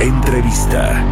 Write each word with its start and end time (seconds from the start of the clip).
Entrevista. 0.00 1.04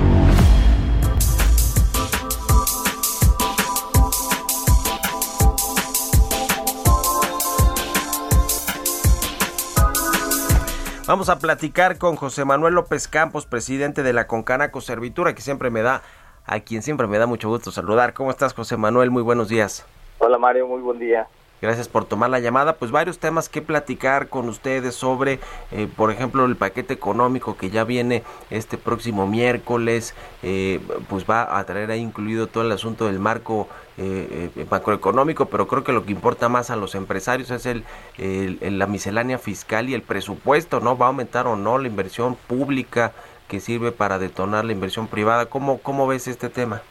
Vamos 11.06 11.28
a 11.28 11.38
platicar 11.38 11.98
con 11.98 12.16
José 12.16 12.44
Manuel 12.44 12.74
López 12.74 13.06
Campos, 13.06 13.46
presidente 13.46 14.02
de 14.02 14.12
la 14.12 14.26
Concanaco 14.26 14.80
Servitura, 14.80 15.34
que 15.34 15.42
siempre 15.42 15.70
me 15.70 15.82
da, 15.82 16.02
a 16.44 16.60
quien 16.60 16.82
siempre 16.82 17.06
me 17.06 17.18
da 17.18 17.26
mucho 17.26 17.48
gusto 17.48 17.70
saludar. 17.70 18.14
¿Cómo 18.14 18.30
estás, 18.30 18.52
José 18.52 18.76
Manuel? 18.76 19.10
Muy 19.10 19.22
buenos 19.22 19.48
días. 19.48 19.86
Hola 20.18 20.38
Mario, 20.38 20.66
muy 20.66 20.80
buen 20.80 20.98
día. 20.98 21.28
Gracias 21.62 21.88
por 21.88 22.04
tomar 22.04 22.28
la 22.28 22.40
llamada. 22.40 22.74
Pues 22.74 22.90
varios 22.90 23.20
temas 23.20 23.48
que 23.48 23.62
platicar 23.62 24.28
con 24.28 24.48
ustedes 24.48 24.96
sobre, 24.96 25.38
eh, 25.70 25.88
por 25.96 26.10
ejemplo, 26.10 26.44
el 26.44 26.56
paquete 26.56 26.92
económico 26.92 27.56
que 27.56 27.70
ya 27.70 27.84
viene 27.84 28.24
este 28.50 28.76
próximo 28.76 29.28
miércoles, 29.28 30.16
eh, 30.42 30.80
pues 31.08 31.24
va 31.24 31.56
a 31.56 31.64
traer 31.64 31.92
ahí 31.92 32.00
incluido 32.00 32.48
todo 32.48 32.64
el 32.64 32.72
asunto 32.72 33.06
del 33.06 33.20
marco 33.20 33.68
eh, 33.96 34.50
eh, 34.56 34.66
macroeconómico, 34.68 35.46
pero 35.46 35.68
creo 35.68 35.84
que 35.84 35.92
lo 35.92 36.04
que 36.04 36.10
importa 36.10 36.48
más 36.48 36.70
a 36.70 36.76
los 36.76 36.96
empresarios 36.96 37.50
es 37.52 37.64
el, 37.66 37.84
el- 38.18 38.78
la 38.78 38.86
miscelánea 38.88 39.38
fiscal 39.38 39.88
y 39.88 39.94
el 39.94 40.02
presupuesto, 40.02 40.80
¿no? 40.80 40.98
Va 40.98 41.06
a 41.06 41.08
aumentar 41.10 41.46
o 41.46 41.54
no 41.54 41.78
la 41.78 41.86
inversión 41.86 42.34
pública 42.34 43.12
que 43.46 43.60
sirve 43.60 43.92
para 43.92 44.18
detonar 44.18 44.64
la 44.64 44.72
inversión 44.72 45.06
privada. 45.06 45.46
¿Cómo, 45.46 45.78
cómo 45.78 46.08
ves 46.08 46.26
este 46.26 46.48
tema? 46.48 46.82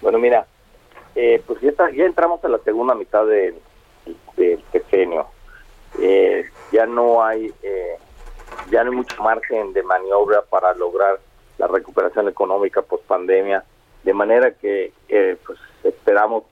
Bueno, 0.00 0.18
mira, 0.18 0.44
eh, 1.14 1.40
pues 1.46 1.60
ya, 1.60 1.70
ya 1.94 2.04
entramos 2.04 2.42
en 2.42 2.50
la 2.50 2.58
segunda 2.64 2.94
mitad 2.94 3.24
del 3.26 3.54
del 4.36 4.62
sexenio. 4.72 5.26
Eh, 6.00 6.44
ya 6.72 6.86
no 6.86 7.24
hay 7.24 7.52
eh, 7.62 7.96
ya 8.70 8.84
no 8.84 8.90
hay 8.90 8.96
mucho 8.96 9.22
margen 9.22 9.72
de 9.72 9.82
maniobra 9.82 10.42
para 10.42 10.74
lograr 10.74 11.18
la 11.58 11.66
recuperación 11.68 12.28
económica 12.28 12.82
post 12.82 13.04
pandemia, 13.04 13.64
de 14.02 14.12
manera 14.12 14.52
que 14.52 14.92
eh, 15.08 15.36
pues 15.46 15.58
esperamos 15.84 16.44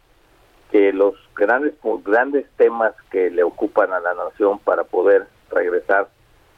que 0.70 0.92
los 0.92 1.14
grandes 1.36 1.74
grandes 2.04 2.46
temas 2.56 2.94
que 3.10 3.30
le 3.30 3.42
ocupan 3.42 3.92
a 3.92 4.00
la 4.00 4.14
nación 4.14 4.58
para 4.60 4.84
poder 4.84 5.26
regresar 5.50 6.08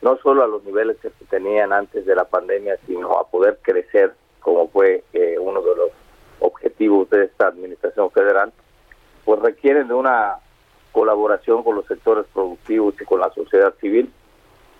no 0.02 0.16
solo 0.18 0.44
a 0.44 0.46
los 0.46 0.64
niveles 0.64 0.96
que 0.98 1.10
se 1.10 1.24
tenían 1.24 1.72
antes 1.72 2.06
de 2.06 2.14
la 2.14 2.24
pandemia, 2.24 2.78
sino 2.86 3.18
a 3.18 3.28
poder 3.28 3.58
crecer, 3.62 4.14
como 4.40 4.68
fue 4.68 5.02
eh, 5.12 5.36
uno 5.40 5.60
de 5.62 5.74
los 5.74 5.90
objetivos 6.40 7.10
de 7.10 7.24
esta 7.24 7.48
administración 7.48 8.10
federal, 8.10 8.52
pues 9.24 9.40
requieren 9.40 9.88
de 9.88 9.94
una 9.94 10.36
colaboración 10.96 11.62
con 11.62 11.76
los 11.76 11.84
sectores 11.84 12.24
productivos 12.32 12.94
y 12.98 13.04
con 13.04 13.20
la 13.20 13.30
sociedad 13.34 13.74
civil 13.82 14.10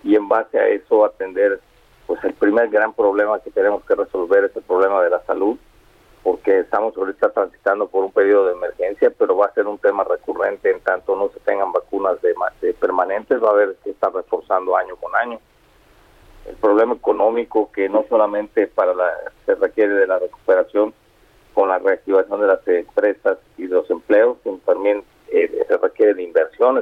y 0.03 0.15
en 0.15 0.27
base 0.27 0.57
a 0.57 0.67
eso 0.67 1.05
atender 1.05 1.59
pues 2.07 2.23
el 2.23 2.33
primer 2.33 2.69
gran 2.69 2.91
problema 2.91 3.39
que 3.39 3.51
tenemos 3.51 3.85
que 3.85 3.93
resolver 3.93 4.45
es 4.45 4.55
el 4.55 4.63
problema 4.63 5.03
de 5.03 5.11
la 5.11 5.23
salud 5.25 5.57
porque 6.23 6.61
estamos 6.61 6.97
ahorita 6.97 7.29
transitando 7.29 7.87
por 7.87 8.03
un 8.03 8.11
periodo 8.11 8.47
de 8.47 8.53
emergencia 8.53 9.13
pero 9.15 9.37
va 9.37 9.45
a 9.45 9.53
ser 9.53 9.67
un 9.67 9.77
tema 9.77 10.05
recurrente 10.05 10.71
en 10.71 10.79
tanto 10.79 11.15
no 11.15 11.29
se 11.29 11.39
tengan 11.41 11.71
vacunas 11.71 12.19
de, 12.23 12.33
de 12.61 12.73
permanentes 12.73 13.39
va 13.39 13.49
a 13.49 13.51
haber 13.51 13.75
que 13.83 13.91
estar 13.91 14.11
reforzando 14.11 14.75
año 14.75 14.95
con 14.95 15.15
año. 15.17 15.39
El 16.47 16.55
problema 16.55 16.95
económico 16.95 17.71
que 17.71 17.89
no 17.89 18.05
solamente 18.09 18.65
para 18.65 18.95
la 18.95 19.13
se 19.45 19.53
requiere 19.53 19.93
de 19.93 20.07
la 20.07 20.17
recuperación 20.17 20.95
con 21.53 21.69
la 21.69 21.77
reactivación 21.77 22.41
de 22.41 22.47
las 22.47 22.67
empresas 22.67 23.37
y 23.55 23.67
de 23.67 23.75
los 23.75 23.89
empleos, 23.91 24.37
sino 24.43 24.57
también 24.65 25.03
eh, 25.29 25.65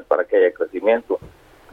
para 0.07 0.25
que 0.25 0.37
haya 0.37 0.53
crecimiento. 0.53 1.19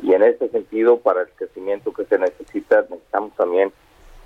Y 0.03 0.13
en 0.15 0.23
este 0.23 0.49
sentido, 0.49 0.99
para 0.99 1.23
el 1.23 1.29
crecimiento 1.29 1.93
que 1.93 2.05
se 2.05 2.19
necesita, 2.19 2.83
necesitamos 2.83 3.33
también 3.37 3.73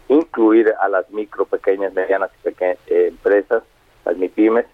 incluir 0.08 0.72
a 0.80 0.88
las 0.88 1.10
micro, 1.10 1.44
pequeñas, 1.44 1.92
medianas 1.92 2.30
y 2.38 2.42
pequeñas 2.42 2.78
eh, 2.86 3.08
empresas, 3.08 3.62
las 4.04 4.16
MIPIMES, 4.16 4.66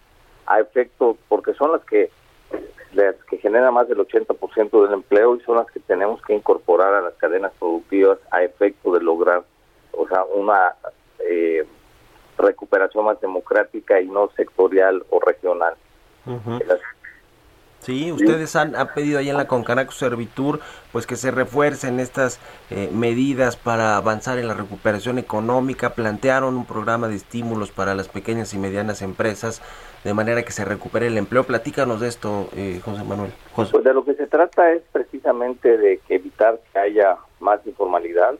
a 0.47 0.61
efecto, 0.61 1.17
porque 1.29 1.55
son 1.55 1.73
las 1.73 1.85
que 1.85 2.11
las 2.93 3.15
que 3.25 3.39
generan 3.39 3.73
más 3.73 3.89
del 3.89 3.99
80% 3.99 4.83
del 4.85 4.93
empleo 4.93 5.37
y 5.37 5.41
son 5.41 5.57
las 5.57 5.67
que 5.71 5.81
tenemos 5.81 6.21
que 6.23 6.35
incorporar 6.35 6.93
a 6.93 7.01
las 7.01 7.15
cadenas 7.15 7.53
productivas 7.59 8.19
a 8.31 8.43
efecto 8.43 8.93
de 8.93 9.01
lograr, 9.01 9.43
o 9.93 10.07
sea, 10.09 10.25
una 10.25 10.75
eh, 11.21 11.65
recuperación 12.37 13.07
más 13.07 13.19
democrática 13.21 13.99
y 14.01 14.09
no 14.09 14.31
sectorial 14.37 15.05
o 15.09 15.21
regional. 15.21 15.75
Sí, 17.83 18.13
ustedes 18.13 18.55
han, 18.57 18.77
han 18.77 18.89
pedido 18.95 19.19
ahí 19.19 19.29
en 19.29 19.37
la 19.37 19.47
Concanaco 19.49 19.93
Servitur 19.93 20.61
pues 20.93 21.07
que 21.07 21.17
se 21.17 21.31
refuercen 21.31 21.99
estas 22.01 22.39
eh, 22.71 22.89
medidas 22.93 23.57
para 23.57 23.97
avanzar 23.97 24.39
en 24.39 24.47
la 24.49 24.55
recuperación 24.55 25.19
económica, 25.19 25.91
plantearon 25.95 26.57
un 26.57 26.65
programa 26.67 27.09
de 27.09 27.17
estímulos 27.17 27.71
para 27.71 27.95
las 27.95 28.09
pequeñas 28.09 28.55
y 28.55 28.59
medianas 28.59 29.03
empresas 29.03 29.63
de 30.05 30.15
manera 30.15 30.43
que 30.43 30.53
se 30.53 30.65
recupere 30.65 31.07
el 31.09 31.17
empleo. 31.19 31.45
Platícanos 31.45 32.01
de 32.01 32.09
esto, 32.09 32.49
eh, 32.57 32.81
José 32.85 33.05
Manuel. 33.05 33.33
José. 33.55 33.71
Pues 33.73 33.85
de 33.85 33.95
lo 33.95 34.05
que 34.05 34.15
se 34.15 34.27
trata 34.27 34.73
es 34.73 34.83
precisamente 34.93 35.77
de 35.77 35.99
que 36.07 36.17
evitar 36.17 36.61
que 36.73 36.79
haya 36.79 37.17
más 37.41 37.61
informalidad. 37.67 38.35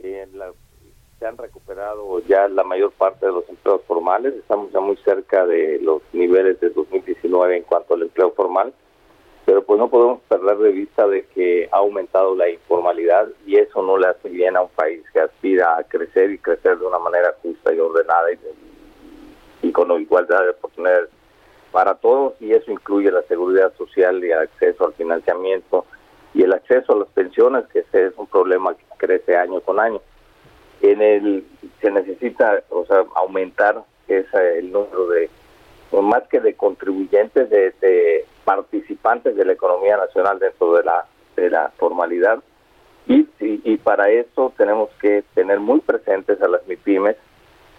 Eh, 0.00 0.28
la- 0.34 0.52
se 1.18 1.26
han 1.26 1.36
recuperado 1.36 2.18
ya 2.26 2.48
la 2.48 2.64
mayor 2.64 2.92
parte 2.92 3.26
de 3.26 3.32
los 3.32 3.46
empleos 3.50 3.82
formales. 3.86 4.32
Estamos 4.34 4.72
ya 4.72 4.80
muy 4.80 4.96
cerca 5.04 5.44
de 5.44 5.78
los 5.82 6.00
niveles 6.14 6.58
de 6.60 6.70
2019 6.70 7.58
en 7.58 7.62
cuanto 7.64 7.89
formal. 8.28 8.72
Pero 9.46 9.64
pues 9.64 9.78
no 9.78 9.88
podemos 9.88 10.20
perder 10.28 10.58
de 10.58 10.70
vista 10.70 11.06
de 11.08 11.24
que 11.26 11.68
ha 11.72 11.78
aumentado 11.78 12.36
la 12.36 12.48
informalidad 12.48 13.26
y 13.46 13.56
eso 13.56 13.82
no 13.82 13.96
le 13.96 14.08
hace 14.08 14.28
bien 14.28 14.56
a 14.56 14.62
un 14.62 14.68
país 14.68 15.02
que 15.12 15.20
aspira 15.20 15.76
a 15.76 15.84
crecer 15.84 16.30
y 16.30 16.38
crecer 16.38 16.78
de 16.78 16.86
una 16.86 16.98
manera 16.98 17.34
justa 17.42 17.72
y 17.72 17.80
ordenada 17.80 18.32
y, 18.32 19.66
y 19.66 19.72
con 19.72 19.90
igualdad 20.00 20.42
de 20.42 20.50
oportunidades 20.50 21.08
para 21.72 21.94
todos 21.94 22.34
y 22.40 22.52
eso 22.52 22.70
incluye 22.70 23.10
la 23.10 23.22
seguridad 23.22 23.72
social 23.76 24.22
y 24.24 24.30
el 24.30 24.38
acceso 24.38 24.86
al 24.86 24.92
financiamiento 24.94 25.86
y 26.34 26.42
el 26.42 26.52
acceso 26.52 26.92
a 26.92 26.98
las 26.98 27.08
pensiones 27.08 27.64
que 27.72 27.80
es 27.92 28.14
un 28.16 28.26
problema 28.26 28.74
que 28.74 28.84
crece 28.98 29.36
año 29.36 29.60
con 29.60 29.80
año 29.80 30.00
en 30.82 31.02
el 31.02 31.44
se 31.80 31.90
necesita 31.90 32.62
o 32.70 32.84
sea 32.86 33.04
aumentar 33.14 33.82
esa, 34.08 34.42
el 34.42 34.72
número 34.72 35.08
de 35.08 35.30
más 35.92 36.22
que 36.28 36.40
de 36.40 36.54
contribuyentes 36.54 37.50
de, 37.50 37.72
de 37.80 38.24
participantes 38.44 39.34
de 39.36 39.44
la 39.44 39.52
economía 39.52 39.96
nacional 39.96 40.38
dentro 40.38 40.74
de 40.74 40.84
la 40.84 41.06
de 41.36 41.50
la 41.50 41.70
formalidad. 41.78 42.40
Y, 43.06 43.76
para 43.78 44.10
eso 44.10 44.52
tenemos 44.56 44.90
que 45.00 45.24
tener 45.34 45.58
muy 45.58 45.80
presentes 45.80 46.40
a 46.42 46.48
las 46.48 46.64
MIPIMES 46.68 47.16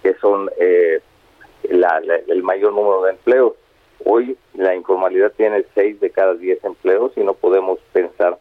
que 0.01 0.13
son 0.15 0.49
eh, 0.59 0.99
la- 1.69 2.01
el 2.27 2.43
mayor 2.43 2.73
número 2.73 3.03
de 3.03 3.11
empleos. 3.11 3.53
Hoy 4.03 4.35
la 4.55 4.75
informalidad 4.75 5.31
tiene 5.37 5.63
6 5.75 5.99
de 6.01 6.09
cada 6.09 6.33
10 6.33 6.63
empleos 6.65 7.11
y 7.15 7.21
no 7.21 7.33
podemos 7.35 7.79
pensar 7.93 8.37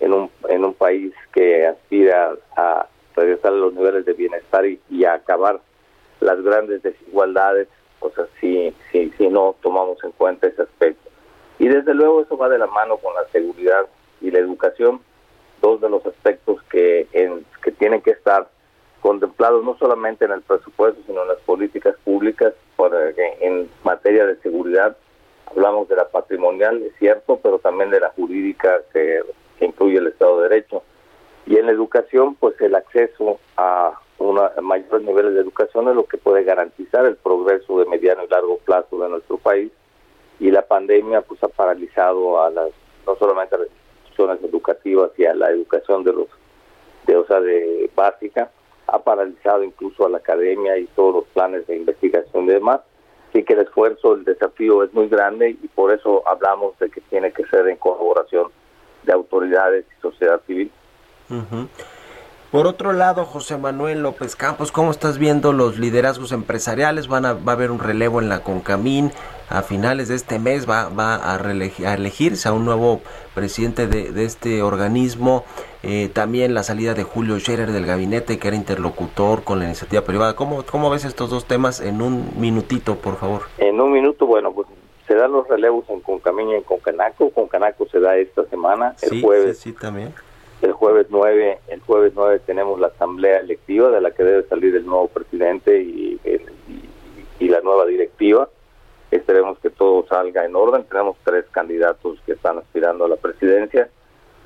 en 0.00 0.12
un, 0.12 0.30
en 0.48 0.64
un 0.64 0.74
país 0.74 1.12
que 1.32 1.66
aspira 1.66 2.34
a 2.56 2.86
regresar 3.16 3.52
a 3.52 3.56
los 3.56 3.72
niveles 3.74 4.04
de 4.04 4.12
bienestar 4.12 4.64
y, 4.66 4.78
y 4.90 5.04
a 5.04 5.14
acabar 5.14 5.60
las 6.20 6.40
grandes 6.42 6.82
desigualdades, 6.82 7.68
o 8.00 8.10
sea, 8.10 8.26
si, 8.40 8.74
si, 8.90 9.10
si 9.18 9.28
no 9.28 9.56
tomamos 9.62 10.02
en 10.04 10.12
cuenta 10.12 10.46
ese 10.46 10.62
aspecto. 10.62 11.10
Y 11.58 11.68
desde 11.68 11.94
luego 11.94 12.22
eso 12.22 12.36
va 12.36 12.48
de 12.48 12.58
la 12.58 12.66
mano 12.68 12.96
con 12.98 13.14
la 13.14 13.26
seguridad 13.28 13.86
y 14.20 14.30
la 14.30 14.38
educación, 14.38 15.00
dos 15.60 15.80
de 15.80 15.90
los 15.90 16.04
aspectos 16.06 16.62
que, 16.70 17.08
en, 17.12 17.44
que 17.62 17.72
tienen 17.72 18.00
que 18.00 18.12
estar 18.12 18.48
contemplados 19.00 19.64
no 19.64 19.76
solamente 19.78 20.24
en 20.24 20.32
el 20.32 20.42
presupuesto, 20.42 21.00
sino 21.06 21.22
en 21.22 21.28
las 21.28 21.38
políticas 21.38 21.94
públicas 22.04 22.52
para 22.76 23.10
en 23.40 23.68
materia 23.84 24.26
de 24.26 24.36
seguridad. 24.36 24.96
Hablamos 25.46 25.88
de 25.88 25.96
la 25.96 26.08
patrimonial, 26.08 26.82
es 26.82 26.92
cierto, 26.98 27.40
pero 27.42 27.58
también 27.58 27.90
de 27.90 28.00
la 28.00 28.10
jurídica 28.10 28.82
que, 28.92 29.22
que 29.58 29.64
incluye 29.64 29.98
el 29.98 30.08
Estado 30.08 30.40
de 30.40 30.48
Derecho. 30.48 30.82
Y 31.46 31.56
en 31.56 31.66
la 31.66 31.72
educación, 31.72 32.34
pues 32.34 32.60
el 32.60 32.74
acceso 32.74 33.38
a 33.56 33.98
una, 34.18 34.52
mayores 34.62 35.02
niveles 35.02 35.34
de 35.34 35.40
educación 35.40 35.88
es 35.88 35.94
lo 35.94 36.06
que 36.06 36.18
puede 36.18 36.44
garantizar 36.44 37.06
el 37.06 37.16
progreso 37.16 37.78
de 37.78 37.86
mediano 37.86 38.24
y 38.24 38.28
largo 38.28 38.58
plazo 38.58 38.98
de 38.98 39.08
nuestro 39.08 39.38
país. 39.38 39.70
Y 40.40 40.50
la 40.50 40.62
pandemia 40.62 41.22
pues 41.22 41.42
ha 41.42 41.48
paralizado 41.48 42.42
a 42.42 42.50
las 42.50 42.70
no 43.06 43.16
solamente 43.16 43.54
a 43.54 43.58
las 43.58 43.68
instituciones 43.68 44.42
educativas 44.44 45.10
y 45.16 45.24
a 45.24 45.34
la 45.34 45.50
educación 45.50 46.04
de 46.04 46.12
los 46.12 46.26
de 47.06 47.16
o 47.16 47.26
sea 47.26 47.40
de 47.40 47.90
básica 47.94 48.50
ha 48.86 48.98
paralizado 48.98 49.64
incluso 49.64 50.06
a 50.06 50.10
la 50.10 50.18
academia 50.18 50.76
y 50.76 50.86
todos 50.88 51.14
los 51.14 51.24
planes 51.26 51.66
de 51.66 51.76
investigación 51.76 52.44
y 52.44 52.48
demás 52.48 52.80
Así 53.28 53.44
que 53.44 53.52
el 53.52 53.60
esfuerzo, 53.60 54.14
el 54.14 54.24
desafío 54.24 54.82
es 54.82 54.92
muy 54.94 55.08
grande 55.08 55.50
y 55.50 55.68
por 55.68 55.92
eso 55.92 56.22
hablamos 56.26 56.78
de 56.78 56.90
que 56.90 57.00
tiene 57.02 57.30
que 57.32 57.44
ser 57.46 57.68
en 57.68 57.76
colaboración 57.76 58.50
de 59.02 59.12
autoridades 59.12 59.84
y 59.96 60.00
sociedad 60.00 60.40
civil. 60.46 60.70
Por 62.50 62.66
otro 62.66 62.94
lado, 62.94 63.26
José 63.26 63.58
Manuel 63.58 64.00
López 64.00 64.34
Campos, 64.34 64.72
¿cómo 64.72 64.90
estás 64.90 65.18
viendo 65.18 65.52
los 65.52 65.78
liderazgos 65.78 66.32
empresariales? 66.32 67.06
Van 67.06 67.26
a, 67.26 67.34
va 67.34 67.52
a 67.52 67.54
haber 67.54 67.70
un 67.70 67.78
relevo 67.78 68.22
en 68.22 68.30
la 68.30 68.42
Concamín. 68.42 69.10
A 69.50 69.60
finales 69.60 70.08
de 70.08 70.14
este 70.14 70.38
mes 70.38 70.68
va, 70.68 70.88
va 70.88 71.16
a, 71.16 71.36
a, 71.36 71.94
elegirse 71.94 72.48
a 72.48 72.54
un 72.54 72.64
nuevo 72.64 73.02
presidente 73.34 73.86
de, 73.86 74.12
de 74.12 74.24
este 74.24 74.62
organismo. 74.62 75.44
Eh, 75.82 76.08
también 76.10 76.54
la 76.54 76.62
salida 76.62 76.94
de 76.94 77.02
Julio 77.02 77.38
Scherer 77.38 77.70
del 77.70 77.84
gabinete, 77.84 78.38
que 78.38 78.48
era 78.48 78.56
interlocutor 78.56 79.44
con 79.44 79.58
la 79.58 79.66
iniciativa 79.66 80.00
privada. 80.00 80.34
¿Cómo, 80.34 80.64
¿Cómo 80.64 80.88
ves 80.88 81.04
estos 81.04 81.28
dos 81.28 81.44
temas 81.44 81.82
en 81.82 82.00
un 82.00 82.30
minutito, 82.40 82.96
por 82.96 83.16
favor? 83.16 83.42
En 83.58 83.78
un 83.78 83.92
minuto, 83.92 84.24
bueno, 84.24 84.54
pues 84.54 84.68
se 85.06 85.14
dan 85.14 85.32
los 85.32 85.46
relevos 85.48 85.84
en 85.90 86.00
Concamín 86.00 86.48
y 86.48 86.54
en 86.54 86.62
Concanaco. 86.62 87.28
Concanaco 87.30 87.86
se 87.88 88.00
da 88.00 88.16
esta 88.16 88.46
semana, 88.46 88.96
el 89.02 89.20
jueves. 89.20 89.58
Sí, 89.58 89.70
sí, 89.70 89.76
también 89.78 90.14
jueves 90.78 91.08
9, 91.10 91.58
el 91.68 91.80
jueves 91.80 92.12
9 92.14 92.40
tenemos 92.46 92.78
la 92.78 92.86
asamblea 92.86 93.38
electiva 93.40 93.90
de 93.90 94.00
la 94.00 94.12
que 94.12 94.22
debe 94.22 94.48
salir 94.48 94.76
el 94.76 94.86
nuevo 94.86 95.08
presidente 95.08 95.82
y, 95.82 96.20
y, 97.40 97.48
la 97.48 97.60
nueva 97.60 97.86
directiva. 97.86 98.48
Esperemos 99.10 99.58
que 99.58 99.70
todo 99.70 100.06
salga 100.06 100.44
en 100.44 100.54
orden. 100.54 100.84
Tenemos 100.84 101.16
tres 101.24 101.46
candidatos 101.50 102.18
que 102.26 102.32
están 102.32 102.58
aspirando 102.58 103.06
a 103.06 103.08
la 103.08 103.16
presidencia. 103.16 103.88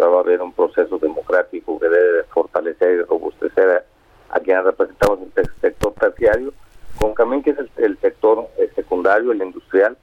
va 0.00 0.16
a 0.16 0.20
haber 0.20 0.40
un 0.40 0.52
proceso 0.52 0.98
democrático 0.98 1.78
que 1.78 1.88
debe 1.88 2.22
fortalecer 2.24 2.92
y 2.92 3.02
robustecer 3.02 3.84
a, 4.30 4.40
quienes 4.40 4.64
representamos 4.64 5.18
el 5.36 5.50
sector 5.60 5.92
terciario. 5.94 6.52
Con 6.98 7.12
Camín, 7.14 7.42
que 7.42 7.50
es 7.50 7.58
el, 7.76 7.98
sector 7.98 8.46
eh, 8.58 8.70
secundario, 8.74 9.32
el 9.32 9.42
industrial, 9.42 9.96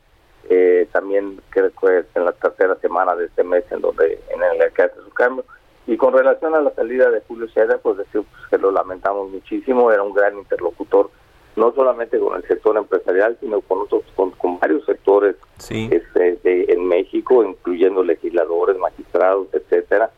eh, 0.50 0.88
también 0.92 1.40
creo 1.50 1.72
que 1.72 2.00
es 2.00 2.06
en 2.16 2.26
la 2.26 2.34
tercera 2.34 2.76
semana 2.76 3.16
de 3.16 3.26
este 3.26 3.44
mes 3.44 3.64
en 3.72 3.82
donde 3.82 4.20
en 4.30 4.44
el 4.44 4.74
que 4.74 4.82
hace 4.82 4.96
su 4.96 5.10
cambio 5.12 5.46
y 5.89 5.89
con 6.00 6.14
relación 6.14 6.56
a 6.56 6.62
la 6.62 6.74
salida 6.74 7.12
de 7.12 7.22
Julio 7.28 7.48
César, 7.50 7.80
pues 7.84 7.98
decir 7.98 8.24
pues, 8.24 8.48
que 8.50 8.58
lo 8.58 8.72
lamentamos 8.72 9.30
muchísimo, 9.30 9.92
era 9.92 10.02
un 10.02 10.14
gran 10.14 10.36
interlocutor, 10.36 11.12
no 11.56 11.72
solamente 11.74 12.18
con 12.18 12.36
el 12.36 12.48
sector 12.48 12.78
empresarial, 12.78 13.38
sino 13.40 13.62
con 13.62 13.82
otros, 13.82 14.04
con, 14.16 14.34
varios 14.60 14.86
sectores 14.86 15.36
este, 15.70 16.74
en 16.74 16.88
México, 16.88 17.44
incluyendo 17.44 18.04
legisladores, 18.04 18.78
magistrados, 18.78 19.48
etcétera. 19.54 20.10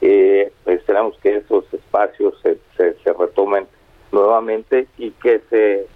Eh, 0.00 0.52
esperamos 0.66 1.16
que 1.18 1.36
esos 1.36 1.64
espacios 1.72 2.34
se, 2.42 2.58
se, 2.76 3.12
retomen 3.12 3.66
nuevamente 4.10 4.86
y 4.98 5.12
que 5.12 5.40
se, 5.48 5.86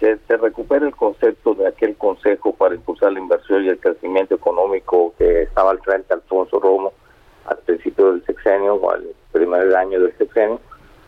se, 0.00 0.18
se 0.26 0.36
recupere 0.36 0.86
el 0.86 0.96
concepto 0.96 1.54
de 1.54 1.66
aquel 1.66 1.96
consejo 1.96 2.54
para 2.54 2.74
impulsar 2.74 3.12
la 3.12 3.18
inversión 3.18 3.64
y 3.64 3.68
el 3.68 3.78
crecimiento 3.78 4.34
económico 4.34 5.12
que 5.18 5.42
estaba 5.42 5.72
al 5.72 5.80
frente 5.80 6.14
Alfonso 6.14 6.58
Romo 6.60 6.92
principio 7.68 8.12
del 8.12 8.24
sexenio 8.24 8.74
o 8.76 8.90
al 8.90 9.04
primer 9.30 9.74
año 9.76 10.00
del 10.00 10.16
sexenio, 10.16 10.58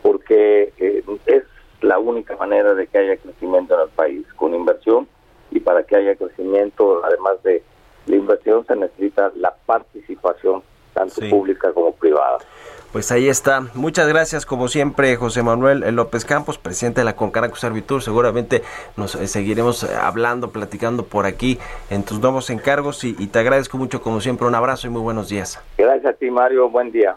porque 0.03 0.73
eh, 0.77 1.03
es 1.27 1.43
la 1.81 1.99
única 1.99 2.37
manera 2.37 2.75
de 2.75 2.87
que 2.87 2.99
haya 2.99 3.17
crecimiento 3.17 3.75
en 3.75 3.81
el 3.81 3.89
país, 3.89 4.27
con 4.37 4.55
inversión, 4.55 5.09
y 5.51 5.61
para 5.61 5.83
que 5.83 5.97
haya 5.97 6.15
crecimiento, 6.17 7.03
además 7.03 7.43
de 7.43 7.63
la 8.07 8.17
inversión, 8.17 8.67
se 8.67 8.77
necesita 8.77 9.33
la 9.37 9.55
participación 9.65 10.63
tanto 10.93 11.23
pública 11.31 11.73
como 11.73 11.93
privada. 11.93 12.39
Pues 12.93 13.13
ahí 13.13 13.29
está. 13.29 13.61
Muchas 13.75 14.09
gracias, 14.09 14.45
como 14.45 14.67
siempre, 14.67 15.15
José 15.17 15.43
Manuel 15.45 15.81
López 15.95 16.25
Campos, 16.25 16.59
presidente 16.59 17.03
de 17.03 17.05
la 17.05 17.15
Concanaco 17.15 17.55
Servitur. 17.55 18.03
Seguramente 18.03 18.63
nos 18.97 19.15
eh, 19.15 19.29
seguiremos 19.29 19.85
eh, 19.85 19.95
hablando, 19.95 20.51
platicando 20.51 21.05
por 21.05 21.25
aquí 21.25 21.59
en 21.89 22.03
tus 22.03 22.19
nuevos 22.19 22.51
encargos 22.51 23.05
y, 23.05 23.15
y 23.19 23.29
te 23.29 23.39
agradezco 23.39 23.79
mucho, 23.79 24.03
como 24.03 24.21
siempre. 24.21 24.47
Un 24.49 24.57
abrazo 24.57 24.89
y 24.89 24.91
muy 24.91 25.03
buenos 25.03 25.29
días. 25.29 25.61
Gracias 25.79 26.15
a 26.15 26.17
ti, 26.17 26.31
Mario. 26.31 26.69
Buen 26.69 26.91
día. 26.91 27.17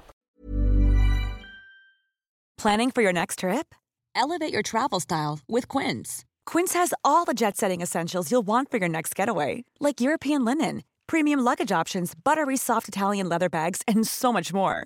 ¿Planning 2.58 2.92
for 2.92 3.02
your 3.02 3.14
next 3.14 3.40
trip? 3.40 3.74
Elevate 4.16 4.54
your 4.54 4.62
travel 4.62 5.00
style 5.00 5.40
with 5.50 5.68
Quince. 5.68 6.24
Quince 6.46 6.74
has 6.74 6.94
all 7.04 7.26
the 7.26 7.34
jet 7.34 7.58
setting 7.58 7.82
essentials 7.82 8.32
you'll 8.32 8.46
want 8.46 8.70
for 8.70 8.78
your 8.78 8.90
next 8.90 9.16
getaway, 9.16 9.64
like 9.80 10.00
European 10.00 10.46
linen, 10.46 10.84
premium 11.08 11.40
luggage 11.40 11.72
options, 11.72 12.14
buttery 12.14 12.58
soft 12.58 12.88
Italian 12.88 13.28
leather 13.28 13.50
bags, 13.50 13.82
and 13.88 14.06
so 14.08 14.32
much 14.32 14.54
more. 14.54 14.86